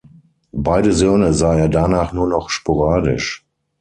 [0.67, 3.45] Beide Söhne sah er danach nur noch sporadisch.